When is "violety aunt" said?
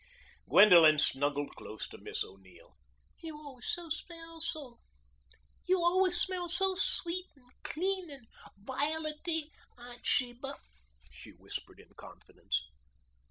8.57-10.03